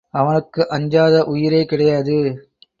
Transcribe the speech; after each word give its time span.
அவனுக்கு 0.13 0.69
அஞ்சாத 0.69 1.23
உயிரே 1.25 1.65
கிடையாது. 1.65 2.17